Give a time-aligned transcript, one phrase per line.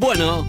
[0.00, 0.46] Bueno,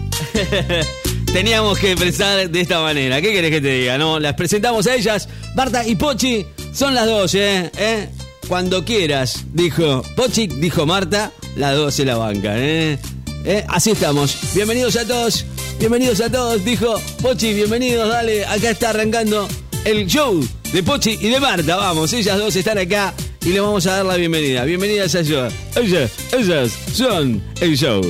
[1.34, 3.20] teníamos que pensar de esta manera.
[3.20, 3.98] ¿Qué querés que te diga?
[3.98, 5.28] No, las presentamos a ellas.
[5.54, 7.70] Marta y Pochi son las dos, ¿eh?
[7.76, 8.08] ¿Eh?
[8.48, 12.98] Cuando quieras, dijo Pochi, dijo Marta, las dos se la bancan, ¿eh?
[13.44, 13.62] ¿Eh?
[13.68, 14.38] Así estamos.
[14.54, 15.44] Bienvenidos a todos,
[15.78, 19.46] bienvenidos a todos, dijo Pochi, bienvenidos, dale, acá está arrancando
[19.84, 20.42] el show
[20.72, 23.12] de Pochi y de Marta, vamos, ellas dos están acá
[23.44, 24.64] y le vamos a dar la bienvenida.
[24.64, 28.00] Bienvenidas a ellas, ellas, ellas son el show.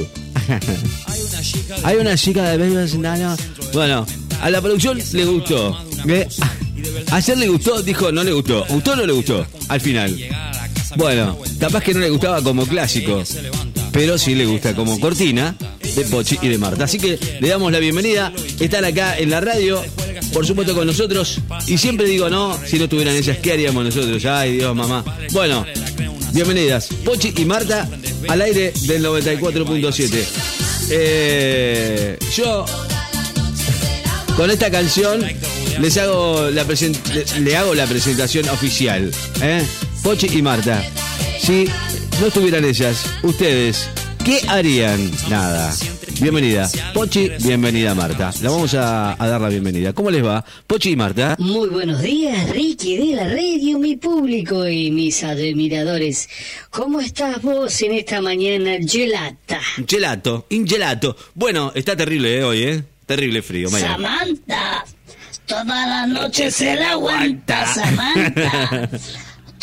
[1.84, 2.76] Hay una chica de Baby.
[3.72, 4.06] Bueno,
[4.40, 5.76] a la producción le gustó.
[6.08, 6.28] ¿eh?
[7.10, 8.64] Ayer le gustó, dijo no le gustó.
[8.68, 9.46] ¿Gustó o no le gustó?
[9.68, 10.16] Al final.
[10.96, 13.22] Bueno, capaz que no le gustaba como clásico,
[13.92, 15.56] pero sí le gusta como cortina
[15.94, 16.84] de Pochi y de Marta.
[16.84, 18.32] Así que le damos la bienvenida.
[18.60, 19.82] Están acá en la radio,
[20.32, 21.40] por supuesto con nosotros.
[21.66, 24.24] Y siempre digo, no, si no estuvieran ellas, ¿qué haríamos nosotros?
[24.26, 25.04] Ay, Dios, mamá.
[25.32, 25.64] Bueno,
[26.32, 26.88] bienvenidas.
[27.04, 27.88] Pochi y Marta
[28.28, 30.71] al aire del 94.7.
[30.94, 32.66] Eh, yo
[34.36, 35.26] con esta canción
[35.80, 39.10] les hago la le, le hago la presentación oficial.
[39.40, 39.64] ¿eh?
[40.02, 40.84] Pochi y Marta.
[41.40, 41.66] Si
[42.20, 43.88] no estuvieran ellas, ustedes,
[44.22, 45.10] ¿qué harían?
[45.30, 45.74] Nada.
[46.20, 46.68] Bienvenida.
[46.94, 48.30] Pochi, bienvenida Marta.
[48.42, 49.92] La vamos a, a dar la bienvenida.
[49.92, 50.44] ¿Cómo les va?
[50.66, 51.36] Pochi y Marta.
[51.38, 56.28] Muy buenos días, Ricky de la radio, mi público y mis admiradores.
[56.70, 59.60] ¿Cómo estás vos en esta mañana gelata?
[59.86, 61.16] Gelato, ingelato.
[61.34, 62.84] Bueno, está terrible eh, hoy, ¿eh?
[63.06, 63.68] Terrible frío.
[63.70, 63.88] vaya.
[63.88, 64.84] Samantha,
[65.46, 68.88] toda la noche se la aguanta, Samantha.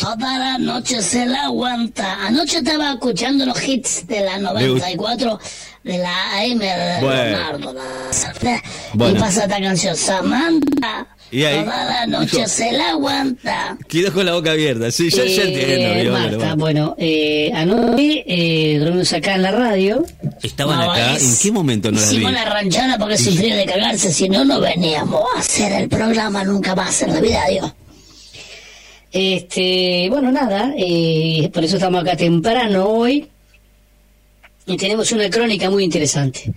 [0.00, 2.24] Toda la noche se la aguanta.
[2.26, 5.38] Anoche estaba escuchando los hits de la 94
[5.84, 7.22] de la AM de Bueno.
[7.24, 7.72] Leonardo.
[7.74, 8.62] la-
[8.94, 9.16] Bueno.
[9.16, 11.06] Y pasa esta canción, Samantha.
[11.32, 13.76] Y ahí, toda la noche dijo- se la aguanta.
[13.88, 14.90] Quedó con la boca abierta.
[14.90, 16.12] Sí, yo ya Eh, entiendo.
[16.12, 16.56] Marta, bueno.
[16.56, 20.04] bueno, eh, anoche eh, dormimos acá en la radio.
[20.42, 21.14] ¿Estaban No, acá?
[21.14, 22.00] es- ¿En qué momento no?
[22.00, 26.42] Hicimos la ranchada porque frío de cagarse, si no, no veníamos a hacer el programa
[26.42, 27.70] nunca más en la vida, Dios.
[29.12, 33.28] Este, bueno, nada, eh, por eso estamos acá temprano hoy
[34.66, 36.52] y tenemos una crónica muy interesante.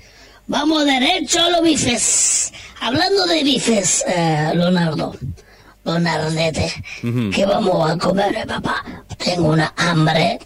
[0.46, 2.54] Vamos derecho a los bifes.
[2.82, 5.16] Hablando de bifes, eh, Leonardo,
[5.84, 6.72] Leonardete,
[7.34, 9.04] ¿qué vamos a comer, eh, papá?
[9.18, 10.38] Tengo una hambre.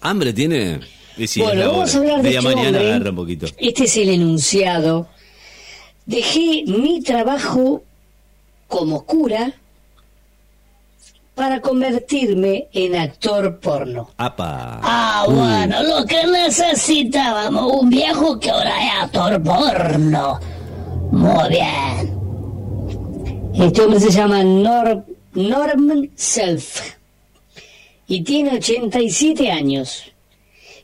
[0.00, 0.80] ¿Hambre tiene?
[1.26, 3.46] Sí, bueno, vamos a hablar de Media este mañana agarra un poquito.
[3.56, 5.08] Este es el enunciado.
[6.06, 7.82] Dejé mi trabajo
[8.68, 9.54] como cura
[11.38, 14.10] para convertirme en actor porno.
[14.16, 14.80] ¡Apa!
[14.82, 20.40] Ah, bueno, lo que necesitábamos, un viejo que ahora es actor porno.
[21.12, 22.18] Muy bien.
[23.54, 25.04] Este hombre se llama Nor-
[25.34, 26.94] Norman Self
[28.08, 30.02] y tiene 87 años.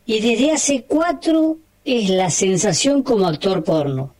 [0.06, 4.14] Y desde hace cuatro es la sensación como actor porno.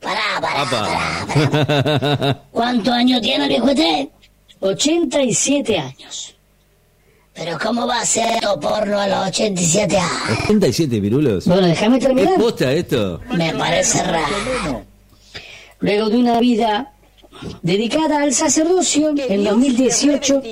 [0.00, 2.38] Pará, pará, ¡Apa!
[2.50, 4.10] ¿Cuántos años tiene el viejo este?
[4.62, 6.34] 87 años.
[7.34, 10.38] Pero ¿cómo va a ser porno a los 87 años?
[10.44, 11.46] 87 virulos.
[11.46, 12.34] Bueno, déjame ¿Es terminar.
[12.38, 13.20] posta esto?
[13.34, 14.84] Me parece raro.
[15.80, 16.92] Luego de una vida
[17.62, 20.42] dedicada al sacerdocio, en 2018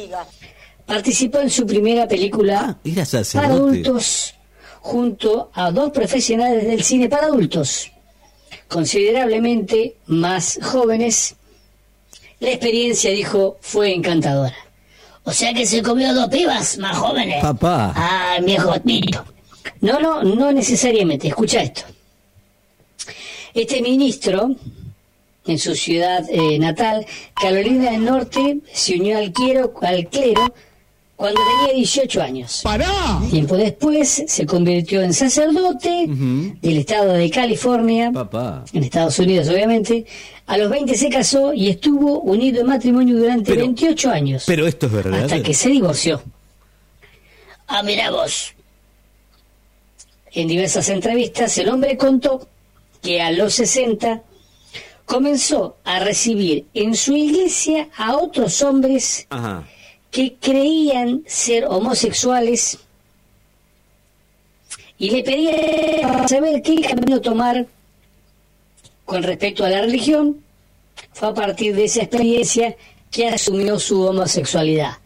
[0.87, 4.35] participó en su primera película Ah, para adultos
[4.81, 7.93] junto a dos profesionales del cine para adultos,
[8.69, 11.37] considerablemente más jóvenes.
[12.41, 14.57] La experiencia, dijo, fue encantadora.
[15.25, 17.43] O sea que se comió dos pibas más jóvenes.
[17.43, 17.93] Papá.
[17.95, 19.19] Ah, viejo espíritu.
[19.83, 21.29] No, no, no necesariamente.
[21.29, 21.83] Escucha esto.
[23.53, 24.55] Este ministro,
[25.47, 30.55] en su ciudad eh, natal, Carolina del Norte, se unió al clero, al clero
[31.21, 32.63] cuando tenía 18 años.
[33.31, 38.65] Tiempo después se convirtió en sacerdote del estado de California, Papá.
[38.73, 40.07] en Estados Unidos obviamente.
[40.47, 44.45] A los 20 se casó y estuvo unido en matrimonio durante Pero- 28 años.
[44.47, 45.25] Pero esto es verdad.
[45.25, 46.23] Hasta que se divorció.
[47.67, 48.55] Ah, mira vos.
[50.33, 52.49] En diversas entrevistas, el hombre contó
[53.03, 54.23] que a los 60
[55.05, 59.65] comenzó a recibir en su iglesia a otros hombres Ajá.
[60.11, 62.79] Que creían ser homosexuales
[64.99, 67.67] y le pedían saber qué camino tomar
[69.05, 70.45] con respecto a la religión.
[71.13, 72.77] Fue a partir de esa experiencia
[73.11, 74.99] que asumió su homosexualidad.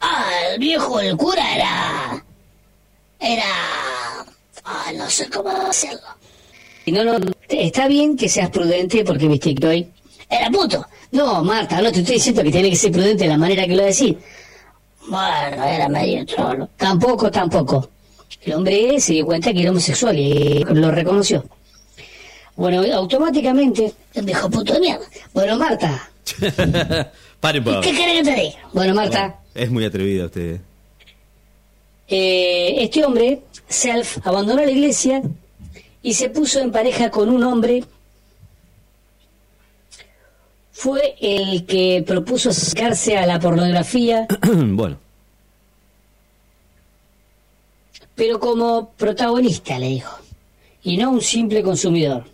[0.00, 2.24] Ah, el viejo, el cura era...
[3.18, 3.44] Era...
[4.64, 6.00] Ah, no sé cómo hacerlo.
[6.86, 7.18] Y no, no,
[7.48, 9.92] está bien que seas prudente porque viste que hoy...
[10.30, 10.86] Era puto.
[11.12, 13.74] No, Marta, no te estoy diciendo que tiene que ser prudente de la manera que
[13.74, 14.14] lo decís.
[15.08, 16.68] Bueno, era medio trolo.
[16.76, 17.90] Tampoco, tampoco.
[18.42, 21.44] El hombre se dio cuenta que era homosexual y lo reconoció.
[22.56, 25.04] Bueno, automáticamente, dijo puto de mierda.
[25.32, 26.10] Bueno, Marta,
[27.40, 27.80] Pare, pa.
[27.80, 28.58] ¿qué querés que te diga?
[28.72, 30.60] Bueno, Marta, Es muy atrevida usted.
[32.08, 35.22] eh, este hombre, Self, abandonó la iglesia
[36.02, 37.84] y se puso en pareja con un hombre.
[40.80, 44.96] Fue el que propuso acercarse a la pornografía, bueno.
[48.14, 50.18] pero como protagonista, le dijo,
[50.82, 52.24] y no un simple consumidor.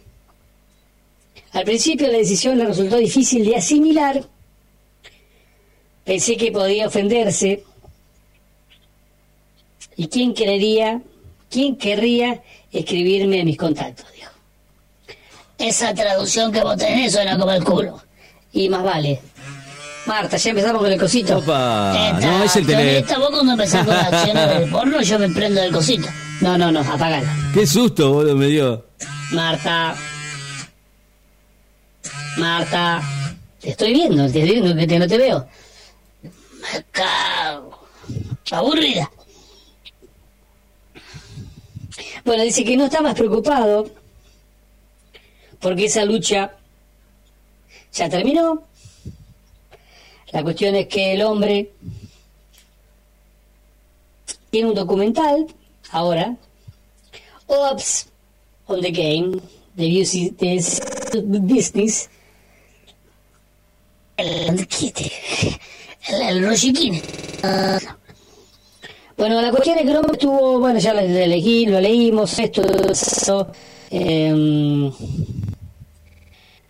[1.54, 4.24] Al principio la decisión le resultó difícil de asimilar.
[6.04, 7.64] Pensé que podía ofenderse.
[9.96, 11.02] ¿Y quién querría,
[11.50, 14.06] quién querría escribirme en mis contactos?
[14.14, 14.30] Dijo.
[15.58, 18.05] Esa traducción que vos tenés suena como el culo.
[18.56, 19.20] Y más vale.
[20.06, 21.38] Marta, ya empezamos con el cosito.
[21.38, 25.18] Opa, Esta, no, es el tele- Tonita, vos cuando empezás con acciones del porno, yo
[25.18, 26.08] me prendo del cosito.
[26.40, 27.30] No, no, no, apagala.
[27.52, 28.86] Qué susto, boludo, me dio.
[29.32, 29.94] Marta.
[32.38, 33.02] Marta.
[33.60, 35.46] Te estoy viendo, te estoy viendo que te- no te veo.
[36.22, 37.86] Me cago.
[38.52, 39.10] Aburrida.
[42.24, 43.90] Bueno, dice que no está más preocupado
[45.60, 46.52] porque esa lucha
[47.96, 48.62] ya terminó.
[50.32, 51.70] La cuestión es que el hombre
[54.50, 55.46] tiene un documental
[55.90, 56.36] ahora,
[57.46, 58.08] Ops
[58.66, 59.38] on the Game,
[59.74, 60.82] de Business.
[64.16, 64.66] El,
[66.08, 67.02] el, el.
[69.16, 72.62] Bueno, la cuestión es que el hombre estuvo, bueno, ya lo elegí, lo leímos, esto,
[72.90, 73.50] eso,
[73.90, 74.92] em,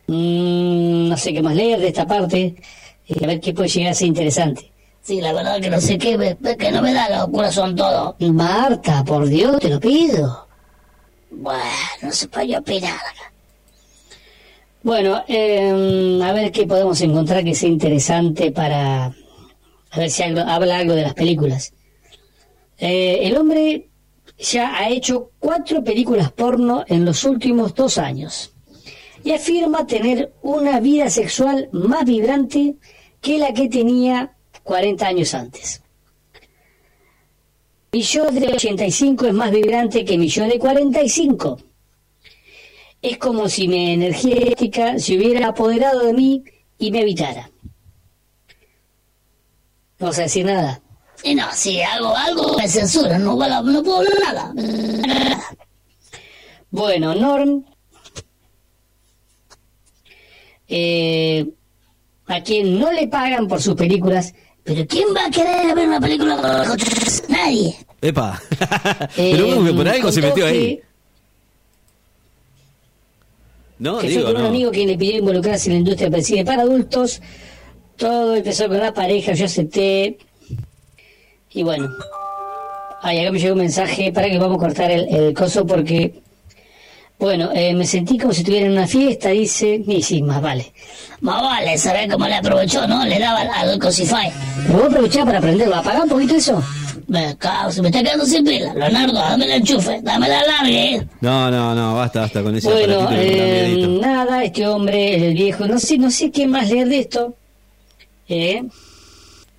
[0.07, 2.55] mm, no sé qué más leer de esta parte,
[3.07, 4.71] y a ver qué puede llegar a ser interesante.
[5.03, 8.17] Sí, la verdad que no sé qué, me- que no me da los corazón todo.
[8.19, 10.47] Marta, por Dios, te lo pido.
[11.31, 11.61] Bueno,
[12.03, 13.33] no se puede opinar acá.
[14.83, 19.07] Bueno, em, a ver qué podemos encontrar que sea interesante para...
[19.07, 21.73] A ver si algo- habla algo de las películas.
[22.79, 23.89] Eh, el hombre
[24.39, 28.53] ya ha hecho cuatro películas porno en los últimos dos años
[29.27, 32.77] y afirma tener una vida sexual más vibrante
[33.21, 35.83] que la que tenía 40 años antes.
[37.91, 41.59] Mi yo de 85 es más vibrante que mi yo de 45.
[43.03, 46.45] Es como si mi energía eléctrica se hubiera apoderado de mí
[46.79, 47.51] y me habitara.
[49.99, 50.81] No a decir nada.
[51.25, 54.55] Y no, si hago algo me censuran, no, puedo- no puedo hablar nada.
[56.71, 57.65] Bueno, Norm,
[60.69, 61.47] eh,
[62.27, 64.35] a quien no le pagan por sus películas,
[64.65, 66.79] pero ¿quién va a querer ver una película con
[67.29, 67.77] Nadie.
[68.01, 68.41] Epa.
[69.17, 70.77] Eh, Pero que por algo se metió ahí.
[70.77, 70.83] que-
[73.79, 76.25] No, que digo, fue con un amigo quien le pidió involucrarse en la industria del
[76.25, 77.21] cine para adultos.
[77.97, 80.19] Todo empezó con la pareja, yo acepté.
[81.53, 81.89] Y bueno.
[83.03, 86.21] Ay, acá me llegó un mensaje para que vamos a cortar el, el coso porque.
[87.19, 89.83] Bueno, eh, me sentí como si estuviera en una fiesta, dice.
[89.87, 90.73] Y sí, más vale.
[91.21, 93.05] Más vale, ¿sabés cómo le aprovechó, no?
[93.07, 94.31] Le daba al, al Cosify.
[94.67, 95.77] Pero vos aprovechás para aprenderlo.
[95.77, 96.63] ¿Apagá un poquito eso?
[97.09, 98.75] Me cago, se me está quedando sin pila.
[98.75, 101.07] Leonardo, dame el enchufe, dame la larga, eh.
[101.21, 105.79] No, no, no, basta, basta con ese Bueno, eh, nada, este hombre, el viejo, no
[105.79, 107.35] sé, no sé qué más leer de esto.
[108.29, 108.63] ¿Eh?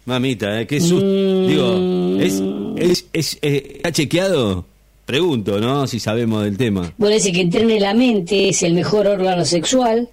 [0.05, 0.67] Mamita, ¿eh?
[0.67, 1.05] qué susto.
[1.05, 1.47] Mm.
[1.47, 4.65] Digo, ¿es, es, es, eh, ¿está chequeado?
[5.07, 5.87] Pregunto, ¿no?
[5.87, 6.91] Si sabemos del tema.
[6.97, 10.09] Bueno, dice que entrene la mente es el mejor órgano sexual.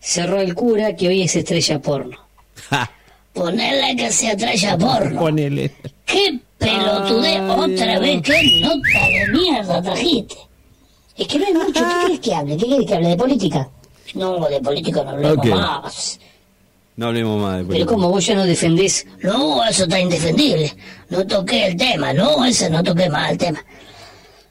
[0.00, 2.16] Cerró el cura que hoy es estrella porno.
[2.70, 2.90] Ja.
[3.34, 5.20] Ponerle que se estrella porno.
[5.20, 5.70] Ponele.
[6.06, 7.28] ¡Qué pelotude!
[7.36, 8.00] Ay, Otra Dios.
[8.00, 10.36] vez, qué nota de mierda trajiste.
[11.18, 11.72] Es que no hay mucho.
[11.74, 12.56] ¿Qué quieres que hable?
[12.56, 13.08] ¿Qué quieres que hable?
[13.10, 13.68] ¿De política?
[14.14, 16.18] No, de política no hablemos más.
[16.96, 17.92] No hablemos más de Pero política.
[17.92, 19.06] como vos ya no defendés.
[19.22, 20.72] No, eso está indefendible.
[21.10, 22.14] No toqué el tema.
[22.14, 23.62] No, ese no toqué más el tema.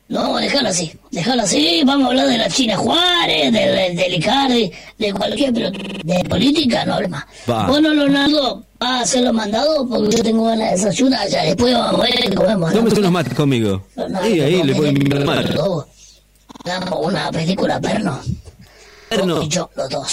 [0.09, 0.91] No, déjalo así.
[1.11, 1.83] Déjalo así.
[1.85, 5.53] Vamos a hablar de la China Juárez, de, de, de Licardi, de cualquier.
[5.53, 7.23] Pero de política no más.
[7.47, 7.67] Va.
[7.67, 11.43] Bueno, Leonardo, va a hacer los mandados porque yo tengo ganas de desayunar ya.
[11.43, 12.71] Después vamos a ver qué comemos.
[12.71, 12.77] ¿no?
[12.79, 13.83] Tómese unos mates conmigo.
[13.95, 15.55] Leonardo, Ahí, ahí, le de invitar.
[16.65, 18.19] Hagamos una película perno.
[19.09, 19.43] Perno.
[19.43, 20.07] Y yo, los dos.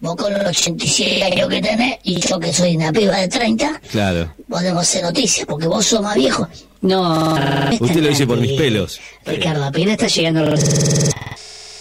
[0.00, 3.80] Vos con los 87 años que tenés y yo que soy una piba de 30,
[3.90, 4.32] Claro.
[4.48, 6.46] podemos hacer noticias porque vos sos más viejo.
[6.82, 7.34] No.
[7.80, 9.00] Usted lo dice por mis pelos.
[9.24, 10.60] Ricardo, apenas está llegando a los...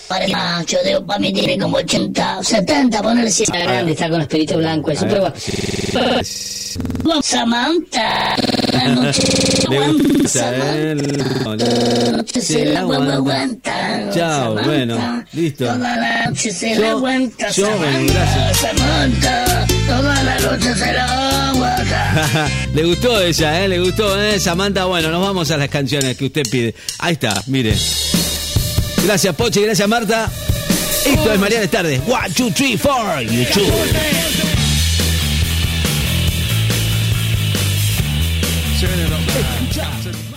[0.07, 4.09] Para el macho, de, para mí tiene como 80, 70, ponerle si está grande, está
[4.09, 5.33] con los pelitos blancos, eso, pero bueno.
[7.21, 8.35] Samantha.
[13.13, 14.11] Aguanta.
[14.13, 15.65] Chao, bueno, listo.
[15.65, 17.49] Toda la noche se la aguanta.
[17.51, 18.57] yo, gracias.
[18.57, 19.65] Samantha.
[19.87, 22.49] Toda la noche se la aguanta.
[22.73, 23.67] Le gustó ella, ¿eh?
[23.67, 24.39] Le gustó, ¿eh?
[24.39, 26.75] Samantha, bueno, nos vamos a las canciones que usted pide.
[26.99, 27.75] Ahí está, mire.
[29.05, 30.29] Gracias, Poche, gracias, Marta.
[31.05, 32.01] Esto es Mariana Tarde.
[32.07, 33.21] One, two, three, four.
[33.21, 34.52] YouTube.
[38.83, 40.32] Turn it up.